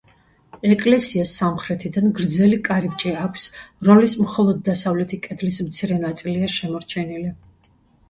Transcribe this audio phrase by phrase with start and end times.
[0.69, 3.47] ეკლესიას სამხრეთიდან გრძელი კარიბჭე აქვს,
[3.91, 7.35] რომლის მხოლოდ დასავლეთი კედლის მცირე ნაწილია შემორჩენილი.